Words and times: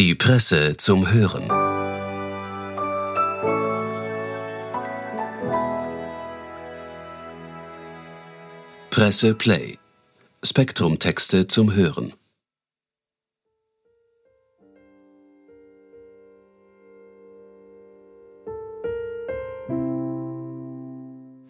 Die 0.00 0.14
Presse 0.14 0.78
zum 0.78 1.12
Hören. 1.12 1.46
Presse 8.88 9.34
Play. 9.34 9.78
Spektrum-Texte 10.42 11.48
zum 11.48 11.74
Hören. 11.74 12.14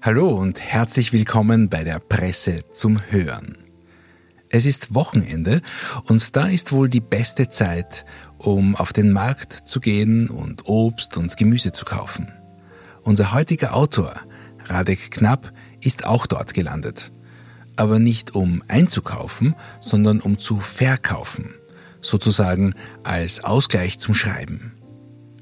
Hallo 0.02 0.30
und 0.30 0.60
herzlich 0.60 1.12
willkommen 1.12 1.68
bei 1.68 1.84
der 1.84 2.00
Presse 2.00 2.64
zum 2.72 3.00
Hören. 3.12 3.59
Es 4.50 4.66
ist 4.66 4.94
Wochenende 4.94 5.62
und 6.04 6.36
da 6.36 6.46
ist 6.46 6.72
wohl 6.72 6.88
die 6.88 7.00
beste 7.00 7.48
Zeit, 7.48 8.04
um 8.36 8.76
auf 8.76 8.92
den 8.92 9.12
Markt 9.12 9.52
zu 9.52 9.80
gehen 9.80 10.28
und 10.28 10.66
Obst 10.66 11.16
und 11.16 11.36
Gemüse 11.36 11.72
zu 11.72 11.84
kaufen. 11.84 12.28
Unser 13.02 13.32
heutiger 13.32 13.74
Autor, 13.74 14.14
Radek 14.66 15.12
Knapp, 15.12 15.52
ist 15.80 16.04
auch 16.04 16.26
dort 16.26 16.52
gelandet. 16.52 17.12
Aber 17.76 17.98
nicht 17.98 18.34
um 18.34 18.62
einzukaufen, 18.68 19.54
sondern 19.80 20.20
um 20.20 20.38
zu 20.38 20.58
verkaufen. 20.58 21.54
Sozusagen 22.02 22.74
als 23.04 23.42
Ausgleich 23.44 23.98
zum 23.98 24.14
Schreiben. 24.14 24.72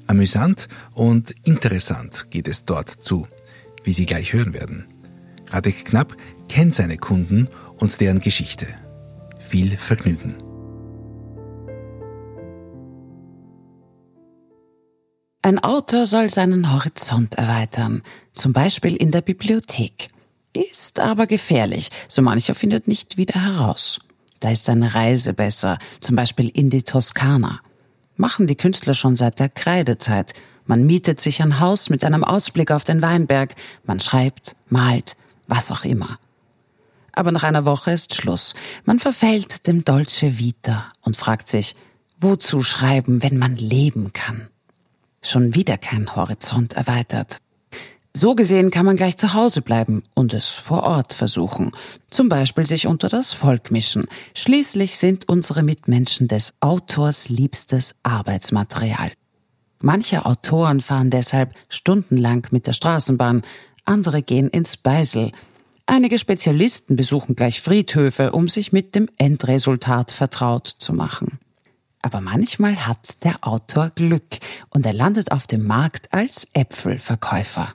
Amüsant 0.07 0.67
und 0.93 1.33
interessant 1.43 2.27
geht 2.29 2.47
es 2.47 2.65
dort 2.65 2.89
zu 2.89 3.27
wie 3.83 3.91
Sie 3.91 4.05
gleich 4.05 4.33
hören 4.33 4.53
werden. 4.53 4.85
Radek 5.47 5.85
Knapp 5.85 6.15
kennt 6.47 6.75
seine 6.75 6.97
Kunden 6.97 7.47
und 7.77 7.99
deren 8.01 8.19
Geschichte. 8.19 8.67
Viel 9.49 9.75
Vergnügen. 9.77 10.37
Ein 15.41 15.59
Autor 15.59 16.05
soll 16.05 16.29
seinen 16.29 16.73
Horizont 16.73 17.35
erweitern, 17.35 18.03
zum 18.33 18.53
Beispiel 18.53 18.95
in 18.95 19.11
der 19.11 19.21
Bibliothek. 19.21 20.09
Ist 20.55 20.99
aber 20.99 21.27
gefährlich, 21.27 21.89
so 22.07 22.21
mancher 22.21 22.55
findet 22.55 22.87
nicht 22.87 23.17
wieder 23.17 23.43
heraus. 23.43 23.99
Da 24.39 24.51
ist 24.51 24.69
eine 24.69 24.95
Reise 24.95 25.33
besser, 25.33 25.79
zum 25.99 26.15
Beispiel 26.15 26.49
in 26.49 26.69
die 26.69 26.83
Toskana. 26.83 27.59
Machen 28.15 28.47
die 28.47 28.55
Künstler 28.55 28.93
schon 28.93 29.15
seit 29.15 29.39
der 29.39 29.49
Kreidezeit 29.49 30.33
man 30.69 30.85
mietet 30.85 31.19
sich 31.19 31.41
ein 31.41 31.59
Haus 31.59 31.89
mit 31.89 32.03
einem 32.03 32.23
Ausblick 32.23 32.69
auf 32.69 32.83
den 32.83 33.01
Weinberg, 33.01 33.55
man 33.85 33.99
schreibt, 33.99 34.55
malt, 34.69 35.17
was 35.47 35.71
auch 35.71 35.83
immer. 35.83 36.19
Aber 37.19 37.33
nach 37.33 37.43
einer 37.43 37.65
Woche 37.65 37.91
ist 37.91 38.15
Schluss. 38.15 38.55
Man 38.85 38.97
verfällt 38.97 39.67
dem 39.67 39.83
Dolce 39.83 40.37
Vita 40.37 40.85
und 41.01 41.17
fragt 41.17 41.49
sich, 41.49 41.75
wozu 42.17 42.61
schreiben, 42.61 43.21
wenn 43.21 43.37
man 43.37 43.57
leben 43.57 44.13
kann? 44.13 44.47
Schon 45.21 45.53
wieder 45.53 45.77
kein 45.77 46.15
Horizont 46.15 46.77
erweitert. 46.77 47.41
So 48.13 48.35
gesehen 48.35 48.71
kann 48.71 48.85
man 48.85 48.95
gleich 48.95 49.17
zu 49.17 49.33
Hause 49.33 49.61
bleiben 49.61 50.03
und 50.15 50.33
es 50.33 50.47
vor 50.47 50.83
Ort 50.83 51.11
versuchen. 51.11 51.73
Zum 52.09 52.29
Beispiel 52.29 52.65
sich 52.65 52.87
unter 52.87 53.09
das 53.09 53.33
Volk 53.33 53.69
mischen. 53.69 54.07
Schließlich 54.33 54.95
sind 54.95 55.27
unsere 55.27 55.61
Mitmenschen 55.61 56.29
des 56.29 56.53
Autors 56.61 57.27
liebstes 57.27 57.95
Arbeitsmaterial. 58.01 59.11
Manche 59.81 60.25
Autoren 60.25 60.79
fahren 60.79 61.09
deshalb 61.09 61.53
stundenlang 61.67 62.47
mit 62.51 62.65
der 62.65 62.73
Straßenbahn, 62.73 63.41
andere 63.83 64.21
gehen 64.21 64.47
ins 64.47 64.77
Beisel. 64.77 65.33
Einige 65.91 66.19
Spezialisten 66.19 66.95
besuchen 66.95 67.35
gleich 67.35 67.61
Friedhöfe, 67.61 68.31
um 68.33 68.47
sich 68.47 68.71
mit 68.71 68.93
dem 68.93 69.09
Endresultat 69.17 70.11
vertraut 70.11 70.67
zu 70.67 70.93
machen. 70.93 71.39
Aber 72.03 72.21
manchmal 72.21 72.85
hat 72.85 73.23
der 73.23 73.37
Autor 73.41 73.89
Glück 73.95 74.37
und 74.69 74.85
er 74.85 74.93
landet 74.93 75.31
auf 75.31 75.47
dem 75.47 75.65
Markt 75.65 76.13
als 76.13 76.47
Äpfelverkäufer. 76.53 77.73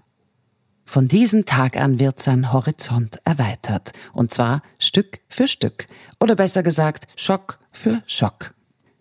Von 0.84 1.08
diesem 1.08 1.44
Tag 1.44 1.76
an 1.76 1.98
wird 1.98 2.20
sein 2.20 2.52
Horizont 2.52 3.18
erweitert, 3.24 3.90
und 4.12 4.30
zwar 4.30 4.62
Stück 4.78 5.18
für 5.28 5.48
Stück, 5.48 5.88
oder 6.20 6.36
besser 6.36 6.62
gesagt 6.62 7.08
Schock 7.16 7.58
für 7.72 8.00
Schock. 8.06 8.54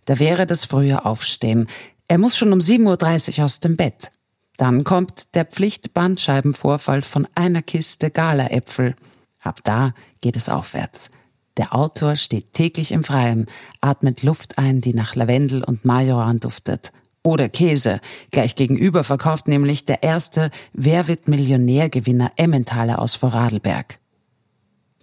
Da 0.06 0.18
wäre 0.18 0.47
das 0.47 0.66
frühe 0.66 1.06
Aufstehen, 1.06 1.68
er 2.07 2.18
muss 2.18 2.35
schon 2.35 2.52
um 2.52 2.57
7.30 2.57 3.38
Uhr 3.38 3.46
aus 3.46 3.59
dem 3.59 3.78
Bett. 3.78 4.12
Dann 4.58 4.84
kommt 4.84 5.36
der 5.36 5.46
Pflichtbandscheibenvorfall 5.46 7.02
von 7.02 7.28
einer 7.36 7.62
Kiste 7.62 8.12
Galaäpfel. 8.12 8.96
Ab 9.41 9.62
da 9.64 9.94
geht 10.22 10.36
es 10.36 10.50
aufwärts. 10.50 11.12
Der 11.58 11.75
Autor 11.75 12.16
steht 12.16 12.53
täglich 12.53 12.91
im 12.91 13.03
Freien, 13.03 13.46
atmet 13.81 14.24
Luft 14.24 14.58
ein, 14.58 14.81
die 14.81 14.94
nach 14.94 15.16
Lavendel 15.16 15.64
und 15.64 15.86
Majoran 15.86 16.40
duftet. 16.40 16.91
Oder 17.24 17.47
Käse. 17.47 18.02
Gleich 18.31 18.56
gegenüber 18.56 19.03
verkauft 19.03 19.47
nämlich 19.47 19.86
der 19.86 20.03
erste 20.03 20.52
Wer 20.74 21.08
wird 21.08 21.28
Millionärgewinner 21.28 22.31
Emmentaler 22.35 23.00
aus 23.00 23.16
Vorarlberg. 23.16 24.00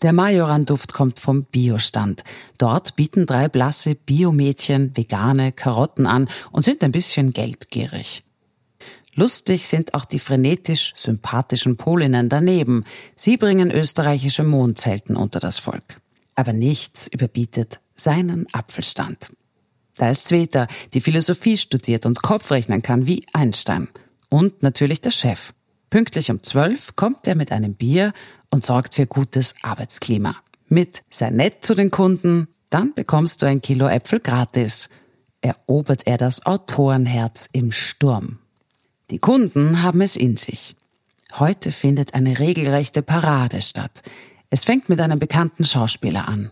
Der 0.03 0.13
Majoran-Duft 0.13 0.95
kommt 0.95 1.19
vom 1.19 1.45
Biostand. 1.45 2.25
Dort 2.57 2.97
bieten 2.97 3.27
drei 3.27 3.49
blasse 3.49 3.95
Biomädchen 3.95 4.97
vegane 4.97 5.53
Karotten 5.53 6.07
an 6.07 6.29
und 6.53 6.65
sind 6.65 6.83
ein 6.83 6.93
bisschen 6.93 7.33
geldgierig. 7.33 8.23
Lustig 9.15 9.67
sind 9.67 9.95
auch 9.95 10.05
die 10.05 10.19
frenetisch 10.19 10.95
sympathischen 10.97 11.77
Polinnen 11.77 12.29
daneben. 12.29 12.85
Sie 13.17 13.37
bringen 13.37 13.71
österreichische 13.71 14.45
Mondzelten 14.45 15.17
unter 15.17 15.41
das 15.41 15.59
Volk. 15.59 15.97
Aber 16.35 16.53
nichts 16.53 17.09
überbietet 17.09 17.81
seinen 17.97 18.47
Apfelstand. 18.53 19.31
Da 19.97 20.11
ist 20.11 20.27
Sveta, 20.27 20.67
die 20.95 21.01
Philosophie 21.01 21.57
studiert 21.57 22.07
und 22.07 22.23
Kopfrechnen 22.23 22.83
kann 22.83 23.07
wie 23.07 23.27
Einstein. 23.33 23.89
Und 24.31 24.63
natürlich 24.63 25.01
der 25.01 25.11
Chef. 25.11 25.53
Pünktlich 25.91 26.31
um 26.31 26.43
zwölf 26.43 26.95
kommt 26.95 27.27
er 27.27 27.35
mit 27.35 27.53
einem 27.53 27.75
Bier 27.75 28.13
und 28.51 28.65
sorgt 28.65 28.95
für 28.95 29.07
gutes 29.07 29.57
Arbeitsklima. 29.63 30.37
Mit 30.69 31.03
sei 31.11 31.31
nett 31.31 31.65
zu 31.65 31.75
den 31.75 31.91
Kunden, 31.91 32.47
dann 32.71 32.95
bekommst 32.95 33.43
du 33.43 33.47
ein 33.47 33.61
Kilo 33.61 33.89
Äpfel 33.89 34.21
gratis. 34.21 34.89
Erobert 35.41 36.07
er 36.07 36.17
das 36.17 36.47
Autorenherz 36.47 37.49
im 37.53 37.73
Sturm. 37.73 38.39
Die 39.11 39.19
Kunden 39.19 39.83
haben 39.83 40.01
es 40.01 40.15
in 40.15 40.37
sich. 40.37 40.77
Heute 41.39 41.73
findet 41.73 42.15
eine 42.15 42.39
regelrechte 42.39 43.03
Parade 43.03 43.61
statt. 43.61 44.03
Es 44.51 44.65
fängt 44.65 44.89
mit 44.89 45.01
einem 45.01 45.19
bekannten 45.19 45.65
Schauspieler 45.65 46.29
an. 46.29 46.51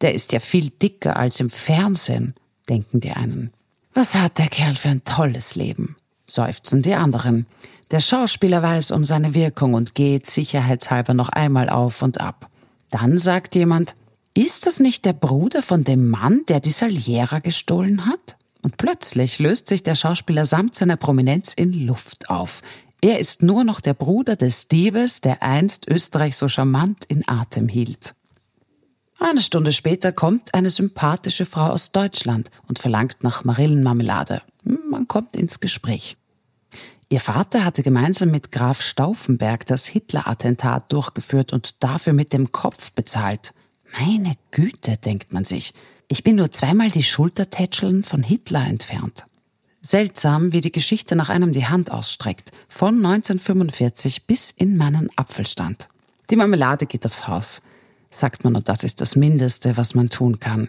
Der 0.00 0.14
ist 0.14 0.32
ja 0.32 0.40
viel 0.40 0.70
dicker 0.70 1.16
als 1.16 1.40
im 1.40 1.50
Fernsehen, 1.50 2.34
denken 2.68 3.00
die 3.00 3.10
einen. 3.10 3.52
Was 3.92 4.14
hat 4.14 4.38
der 4.38 4.48
Kerl 4.48 4.74
für 4.74 4.88
ein 4.88 5.04
tolles 5.04 5.56
Leben? 5.56 5.96
seufzen 6.26 6.80
die 6.80 6.94
anderen. 6.94 7.46
Der 7.90 7.98
Schauspieler 7.98 8.62
weiß 8.62 8.92
um 8.92 9.02
seine 9.02 9.34
Wirkung 9.34 9.74
und 9.74 9.96
geht 9.96 10.26
sicherheitshalber 10.26 11.12
noch 11.12 11.28
einmal 11.28 11.68
auf 11.68 12.02
und 12.02 12.20
ab. 12.20 12.48
Dann 12.90 13.18
sagt 13.18 13.56
jemand, 13.56 13.96
ist 14.32 14.66
das 14.66 14.78
nicht 14.78 15.04
der 15.04 15.12
Bruder 15.12 15.60
von 15.60 15.82
dem 15.82 16.08
Mann, 16.08 16.42
der 16.48 16.60
die 16.60 16.70
Saliera 16.70 17.40
gestohlen 17.40 18.06
hat? 18.06 18.36
Und 18.62 18.76
plötzlich 18.76 19.38
löst 19.38 19.68
sich 19.68 19.82
der 19.82 19.94
Schauspieler 19.94 20.44
samt 20.44 20.74
seiner 20.74 20.96
Prominenz 20.96 21.54
in 21.54 21.72
Luft 21.86 22.28
auf. 22.30 22.62
Er 23.02 23.18
ist 23.18 23.42
nur 23.42 23.64
noch 23.64 23.80
der 23.80 23.94
Bruder 23.94 24.36
des 24.36 24.68
Diebes, 24.68 25.22
der 25.22 25.42
einst 25.42 25.88
Österreich 25.88 26.36
so 26.36 26.48
charmant 26.48 27.04
in 27.06 27.26
Atem 27.26 27.68
hielt. 27.68 28.14
Eine 29.18 29.40
Stunde 29.40 29.72
später 29.72 30.12
kommt 30.12 30.54
eine 30.54 30.70
sympathische 30.70 31.46
Frau 31.46 31.66
aus 31.66 31.92
Deutschland 31.92 32.50
und 32.66 32.78
verlangt 32.78 33.22
nach 33.22 33.44
Marillenmarmelade. 33.44 34.42
Man 34.64 35.08
kommt 35.08 35.36
ins 35.36 35.60
Gespräch. 35.60 36.16
Ihr 37.10 37.20
Vater 37.20 37.64
hatte 37.64 37.82
gemeinsam 37.82 38.30
mit 38.30 38.52
Graf 38.52 38.82
Stauffenberg 38.82 39.66
das 39.66 39.86
Hitler-Attentat 39.86 40.92
durchgeführt 40.92 41.52
und 41.52 41.82
dafür 41.82 42.12
mit 42.12 42.32
dem 42.32 42.52
Kopf 42.52 42.92
bezahlt. 42.92 43.52
Meine 43.98 44.36
Güte, 44.52 44.96
denkt 44.96 45.32
man 45.32 45.44
sich. 45.44 45.74
Ich 46.12 46.24
bin 46.24 46.34
nur 46.34 46.50
zweimal 46.50 46.90
die 46.90 47.04
Schultertätscheln 47.04 48.02
von 48.02 48.24
Hitler 48.24 48.66
entfernt. 48.66 49.26
Seltsam, 49.80 50.52
wie 50.52 50.60
die 50.60 50.72
Geschichte 50.72 51.14
nach 51.14 51.28
einem 51.28 51.52
die 51.52 51.66
Hand 51.66 51.92
ausstreckt. 51.92 52.50
Von 52.68 52.96
1945 52.96 54.26
bis 54.26 54.50
in 54.50 54.76
meinen 54.76 55.08
Apfelstand. 55.14 55.88
Die 56.28 56.34
Marmelade 56.34 56.86
geht 56.86 57.06
aufs 57.06 57.28
Haus. 57.28 57.62
Sagt 58.10 58.42
man, 58.42 58.56
und 58.56 58.68
das 58.68 58.82
ist 58.82 59.00
das 59.00 59.14
Mindeste, 59.14 59.76
was 59.76 59.94
man 59.94 60.08
tun 60.08 60.40
kann. 60.40 60.68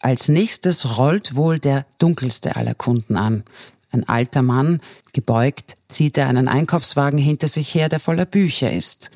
Als 0.00 0.28
nächstes 0.28 0.96
rollt 0.96 1.36
wohl 1.36 1.58
der 1.58 1.84
dunkelste 1.98 2.56
aller 2.56 2.74
Kunden 2.74 3.18
an. 3.18 3.44
Ein 3.92 4.08
alter 4.08 4.40
Mann, 4.40 4.80
gebeugt, 5.12 5.76
zieht 5.88 6.16
er 6.16 6.28
einen 6.28 6.48
Einkaufswagen 6.48 7.18
hinter 7.18 7.48
sich 7.48 7.74
her, 7.74 7.90
der 7.90 8.00
voller 8.00 8.24
Bücher 8.24 8.72
ist. 8.72 9.10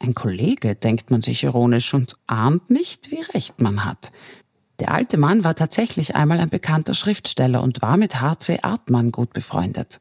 Ein 0.00 0.14
Kollege, 0.14 0.74
denkt 0.74 1.12
man 1.12 1.22
sich 1.22 1.44
ironisch 1.44 1.94
und 1.94 2.16
ahnt 2.26 2.68
nicht, 2.68 3.12
wie 3.12 3.22
recht 3.32 3.60
man 3.60 3.84
hat. 3.84 4.10
Der 4.80 4.92
alte 4.92 5.16
Mann 5.16 5.44
war 5.44 5.54
tatsächlich 5.54 6.16
einmal 6.16 6.40
ein 6.40 6.50
bekannter 6.50 6.94
Schriftsteller 6.94 7.62
und 7.62 7.82
war 7.82 7.96
mit 7.96 8.20
H.C. 8.20 8.60
Artmann 8.62 9.12
gut 9.12 9.32
befreundet. 9.32 10.00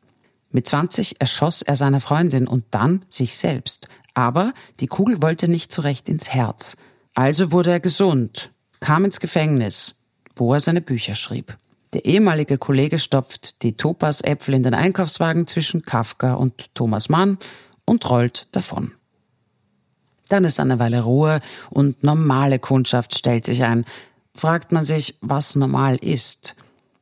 Mit 0.50 0.68
20 0.68 1.20
erschoss 1.22 1.62
er 1.62 1.76
seine 1.76 2.02
Freundin 2.02 2.48
und 2.48 2.66
dann 2.72 3.06
sich 3.10 3.36
selbst. 3.36 3.88
Aber 4.14 4.54
die 4.80 4.88
Kugel 4.88 5.22
wollte 5.22 5.48
nicht 5.48 5.72
zurecht 5.72 6.10
ins 6.10 6.34
Herz. 6.34 6.78
Also 7.16 7.52
wurde 7.52 7.72
er 7.72 7.80
gesund, 7.80 8.52
kam 8.80 9.06
ins 9.06 9.20
Gefängnis, 9.20 9.96
wo 10.36 10.54
er 10.54 10.60
seine 10.60 10.82
Bücher 10.82 11.16
schrieb. 11.16 11.58
Der 11.94 12.06
ehemalige 12.06 12.58
Kollege 12.58 12.98
stopft 12.98 13.62
die 13.62 13.78
Topasäpfel 13.78 14.56
in 14.56 14.64
den 14.64 14.74
Einkaufswagen 14.74 15.46
zwischen 15.46 15.84
Kafka 15.84 16.34
und 16.34 16.74
Thomas 16.74 17.08
Mann 17.08 17.38
und 17.86 18.10
rollt 18.10 18.48
davon. 18.52 18.94
Dann 20.30 20.46
ist 20.46 20.60
eine 20.60 20.80
Weile 20.80 21.02
Ruhe 21.02 21.42
und 21.70 22.04
normale 22.04 22.58
Kundschaft 22.58 23.18
stellt 23.18 23.46
sich 23.46 23.64
ein. 23.64 23.86
Fragt 24.36 24.72
man 24.72 24.84
sich, 24.84 25.18
was 25.22 25.56
normal 25.56 25.98
ist. 25.98 26.56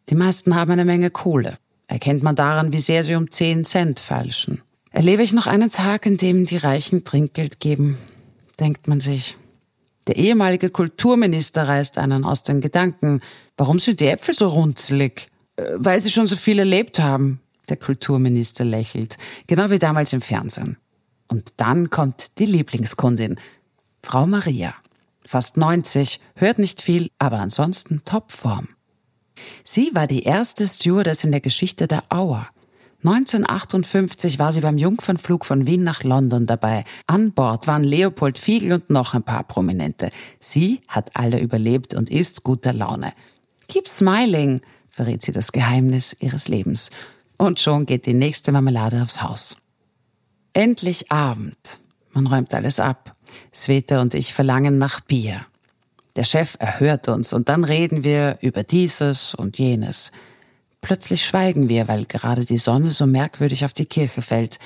Die 0.10 0.16
meisten 0.16 0.56
haben 0.56 0.72
eine 0.72 0.86
Menge 0.86 1.10
Kohle. 1.10 1.58
Erkennt 1.88 2.24
man 2.24 2.36
daran, 2.36 2.72
wie 2.72 2.80
sehr 2.80 3.04
sie 3.04 3.16
um 3.16 3.30
10 3.30 3.66
Cent 3.66 4.00
feilschen. 4.00 4.62
Erlebe 4.92 5.24
ich 5.24 5.34
noch 5.34 5.48
einen 5.48 5.70
Tag, 5.70 6.06
in 6.06 6.18
dem 6.18 6.46
die 6.46 6.58
Reichen 6.58 7.04
Trinkgeld 7.04 7.60
geben, 7.60 7.98
denkt 8.60 8.88
man 8.88 9.00
sich. 9.00 9.38
Der 10.08 10.18
ehemalige 10.18 10.70
Kulturminister 10.70 11.68
reißt 11.68 11.98
einen 11.98 12.26
aus 12.26 12.44
den 12.44 12.60
Gedanken. 12.60 13.22
Warum 13.56 13.80
sind 13.80 14.00
die 14.00 14.08
Äpfel 14.08 14.34
so 14.34 14.48
runzlig? 14.48 15.30
Äh, 15.56 15.72
weil 15.76 16.00
sie 16.00 16.12
schon 16.12 16.28
so 16.28 16.36
viel 16.36 16.60
erlebt 16.60 17.00
haben. 17.00 17.40
Der 17.70 17.78
Kulturminister 17.78 18.66
lächelt, 18.66 19.18
genau 19.48 19.70
wie 19.70 19.80
damals 19.80 20.12
im 20.14 20.22
Fernsehen. 20.22 20.78
Und 21.28 21.54
dann 21.58 21.90
kommt 21.90 22.40
die 22.40 22.46
Lieblingskundin, 22.46 23.40
Frau 24.02 24.26
Maria. 24.26 24.74
Fast 25.32 25.56
90, 25.56 26.20
hört 26.36 26.60
nicht 26.60 26.82
viel, 26.82 27.10
aber 27.18 27.40
ansonsten 27.40 28.04
Topform. 28.04 28.68
Sie 29.64 29.92
war 29.94 30.06
die 30.06 30.24
erste 30.24 30.68
Stewardess 30.68 31.24
in 31.24 31.32
der 31.32 31.40
Geschichte 31.40 31.88
der 31.88 32.04
Auer. 32.10 32.50
1958 33.06 34.40
war 34.40 34.52
sie 34.52 34.60
beim 34.60 34.78
Jungfernflug 34.78 35.46
von 35.46 35.66
Wien 35.66 35.86
nach 35.86 36.04
London 36.04 36.48
dabei. 36.48 36.84
An 37.08 37.32
Bord 37.32 37.66
waren 37.66 37.86
Leopold 37.86 38.38
Fiegel 38.38 38.74
und 38.74 38.90
noch 38.90 39.14
ein 39.14 39.24
paar 39.24 39.46
Prominente. 39.46 40.10
Sie 40.42 40.82
hat 40.90 41.12
alle 41.14 41.40
überlebt 41.40 41.94
und 41.94 42.10
ist 42.10 42.44
guter 42.44 42.74
Laune. 42.74 43.14
Keep 43.70 43.88
smiling, 43.88 44.60
verrät 44.90 45.22
sie 45.22 45.32
das 45.32 45.54
Geheimnis 45.54 46.14
ihres 46.20 46.50
Lebens. 46.50 46.92
Und 47.38 47.62
schon 47.62 47.86
geht 47.86 48.06
die 48.06 48.14
nächste 48.14 48.52
Marmelade 48.52 49.02
aufs 49.02 49.24
Haus. 49.24 49.56
Endlich 50.52 51.10
Abend. 51.10 51.80
Man 52.12 52.28
räumt 52.28 52.54
alles 52.54 52.82
ab. 52.82 53.16
Sveta 53.54 54.02
und 54.02 54.14
ich 54.14 54.34
verlangen 54.34 54.78
nach 54.78 55.02
Bier. 55.02 55.46
Der 56.16 56.24
Chef 56.24 56.58
erhört 56.60 57.08
uns 57.08 57.32
und 57.34 57.50
dann 57.50 57.64
reden 57.64 58.04
wir 58.04 58.38
über 58.42 58.64
dieses 58.64 59.34
und 59.34 59.58
jenes. 59.58 60.12
Plötzlich 60.82 61.26
schweigen 61.26 61.70
wir, 61.70 61.88
weil 61.88 62.06
gerade 62.06 62.46
die 62.46 62.58
Sonne 62.58 62.90
so 62.90 63.06
merkwürdig 63.06 63.64
auf 63.64 63.74
die 63.74 63.86
Kirche 63.86 64.22
fällt. 64.22 64.60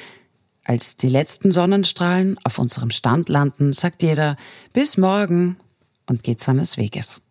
Als 0.63 0.95
die 0.95 1.09
letzten 1.09 1.51
Sonnenstrahlen 1.51 2.39
auf 2.44 2.57
unserem 2.57 2.89
Stand 2.89 3.29
landen, 3.29 3.73
sagt 3.73 4.01
jeder 4.01 4.38
bis 4.73 4.97
morgen 4.97 5.57
und 6.07 6.23
geht 6.23 6.41
seines 6.41 6.77
Weges. 6.77 7.21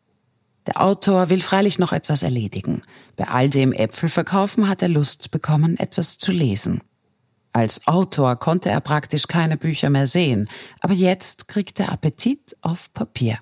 Der 0.66 0.80
Autor 0.80 1.30
will 1.30 1.40
freilich 1.40 1.78
noch 1.78 1.92
etwas 1.92 2.22
erledigen. 2.22 2.82
Bei 3.16 3.28
all 3.28 3.50
dem 3.50 3.72
Äpfelverkaufen 3.72 4.68
hat 4.68 4.82
er 4.82 4.88
Lust 4.88 5.30
bekommen, 5.30 5.78
etwas 5.78 6.18
zu 6.18 6.30
lesen. 6.30 6.80
Als 7.54 7.86
Autor 7.86 8.34
konnte 8.34 8.68
er 8.68 8.80
praktisch 8.80 9.28
keine 9.28 9.56
Bücher 9.56 9.88
mehr 9.88 10.08
sehen, 10.08 10.48
aber 10.80 10.92
jetzt 10.92 11.46
kriegt 11.46 11.78
er 11.78 11.92
Appetit 11.92 12.56
auf 12.62 12.92
Papier. 12.92 13.38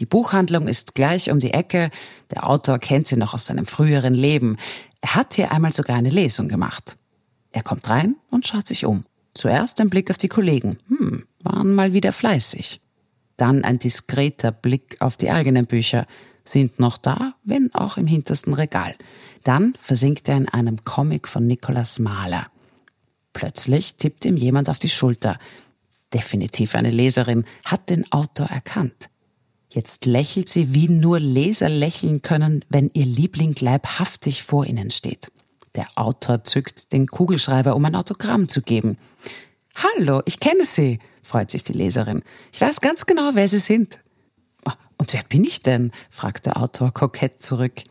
Die 0.00 0.04
Buchhandlung 0.04 0.66
ist 0.66 0.96
gleich 0.96 1.30
um 1.30 1.38
die 1.38 1.54
Ecke, 1.54 1.92
der 2.32 2.50
Autor 2.50 2.80
kennt 2.80 3.06
sie 3.06 3.16
noch 3.16 3.34
aus 3.34 3.46
seinem 3.46 3.64
früheren 3.64 4.14
Leben. 4.14 4.56
Er 5.00 5.14
hat 5.14 5.34
hier 5.34 5.52
einmal 5.52 5.72
sogar 5.72 5.96
eine 5.96 6.10
Lesung 6.10 6.48
gemacht. 6.48 6.96
Er 7.52 7.62
kommt 7.62 7.88
rein 7.88 8.16
und 8.32 8.48
schaut 8.48 8.66
sich 8.66 8.84
um. 8.84 9.04
Zuerst 9.32 9.80
ein 9.80 9.90
Blick 9.90 10.10
auf 10.10 10.18
die 10.18 10.28
Kollegen. 10.28 10.80
Hm, 10.88 11.24
waren 11.38 11.72
mal 11.72 11.92
wieder 11.92 12.12
fleißig. 12.12 12.80
Dann 13.36 13.62
ein 13.62 13.78
diskreter 13.78 14.50
Blick 14.50 14.96
auf 14.98 15.16
die 15.16 15.30
eigenen 15.30 15.66
Bücher. 15.66 16.08
Sind 16.42 16.80
noch 16.80 16.98
da, 16.98 17.34
wenn 17.44 17.72
auch 17.74 17.96
im 17.96 18.08
hintersten 18.08 18.54
Regal. 18.54 18.96
Dann 19.44 19.74
versinkt 19.80 20.28
er 20.28 20.36
in 20.36 20.48
einem 20.48 20.84
Comic 20.84 21.28
von 21.28 21.46
Nicholas 21.46 22.00
Mahler. 22.00 22.48
Plötzlich 23.36 23.96
tippt 23.96 24.24
ihm 24.24 24.38
jemand 24.38 24.70
auf 24.70 24.78
die 24.78 24.88
Schulter. 24.88 25.38
Definitiv 26.14 26.74
eine 26.74 26.90
Leserin, 26.90 27.44
hat 27.66 27.90
den 27.90 28.10
Autor 28.10 28.46
erkannt. 28.46 29.10
Jetzt 29.68 30.06
lächelt 30.06 30.48
sie, 30.48 30.72
wie 30.72 30.88
nur 30.88 31.20
Leser 31.20 31.68
lächeln 31.68 32.22
können, 32.22 32.64
wenn 32.70 32.90
ihr 32.94 33.04
Liebling 33.04 33.54
leibhaftig 33.60 34.42
vor 34.42 34.64
ihnen 34.64 34.90
steht. 34.90 35.30
Der 35.74 35.86
Autor 35.96 36.44
zückt 36.44 36.94
den 36.94 37.06
Kugelschreiber, 37.06 37.76
um 37.76 37.84
ein 37.84 37.94
Autogramm 37.94 38.48
zu 38.48 38.62
geben. 38.62 38.96
Hallo, 39.74 40.22
ich 40.24 40.40
kenne 40.40 40.64
Sie, 40.64 40.98
freut 41.22 41.50
sich 41.50 41.62
die 41.62 41.74
Leserin. 41.74 42.22
Ich 42.54 42.60
weiß 42.62 42.80
ganz 42.80 43.04
genau, 43.04 43.32
wer 43.34 43.50
Sie 43.50 43.58
sind. 43.58 43.98
Und 44.96 45.12
wer 45.12 45.24
bin 45.24 45.44
ich 45.44 45.60
denn? 45.60 45.92
fragt 46.08 46.46
der 46.46 46.56
Autor 46.56 46.90
kokett 46.94 47.42
zurück. 47.42 47.82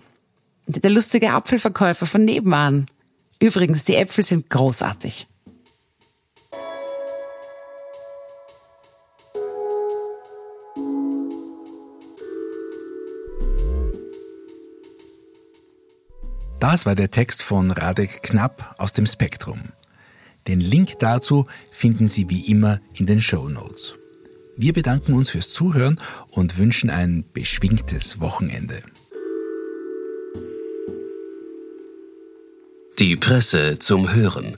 Der 0.66 0.90
lustige 0.90 1.34
Apfelverkäufer 1.34 2.08
von 2.08 2.26
nebenan. 2.26 2.88
Übrigens, 3.40 3.84
die 3.84 3.96
Äpfel 3.96 4.24
sind 4.24 4.50
großartig. 4.50 5.28
Das 16.68 16.88
war 16.88 16.96
der 16.96 17.12
Text 17.12 17.44
von 17.44 17.70
Radek 17.70 18.24
Knapp 18.24 18.74
aus 18.80 18.92
dem 18.92 19.06
Spektrum. 19.06 19.66
Den 20.48 20.60
Link 20.60 20.98
dazu 20.98 21.46
finden 21.72 22.08
Sie 22.08 22.28
wie 22.28 22.50
immer 22.50 22.82
in 22.96 23.06
den 23.06 23.22
Show 23.22 23.50
Notes. 23.50 23.94
Wir 24.58 24.74
bedanken 24.74 25.14
uns 25.14 25.30
fürs 25.30 25.52
Zuhören 25.52 26.02
und 26.32 26.58
wünschen 26.58 26.90
ein 26.90 27.24
beschwingtes 27.34 28.20
Wochenende. 28.20 28.82
Die 32.98 33.16
Presse 33.16 33.78
zum 33.78 34.12
Hören. 34.12 34.58